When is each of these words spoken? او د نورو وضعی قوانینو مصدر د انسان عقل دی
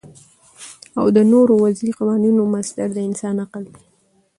او 0.99 1.05
د 1.15 1.17
نورو 1.31 1.53
وضعی 1.63 1.91
قوانینو 1.99 2.41
مصدر 2.55 2.87
د 2.93 2.97
انسان 3.07 3.35
عقل 3.45 3.63
دی 3.73 3.83